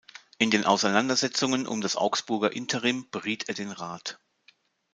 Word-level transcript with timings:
In 0.39 0.49
den 0.49 0.65
Auseinandersetzungen 0.65 1.67
um 1.67 1.79
das 1.79 1.95
Augsburger 1.95 2.53
Interim 2.53 3.07
beriet 3.11 3.47
er 3.49 3.53
den 3.53 3.71
Rat. 3.71 4.19